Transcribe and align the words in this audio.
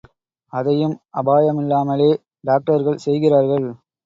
அதையும் 0.53 0.95
அபாயமில்லாமலே 1.13 2.09
டாக்டர்கள் 2.43 2.97
செய்கிறார்கள். 2.97 3.67